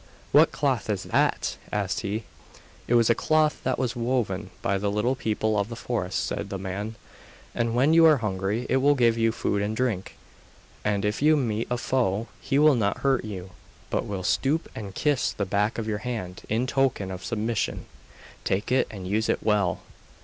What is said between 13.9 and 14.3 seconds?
but will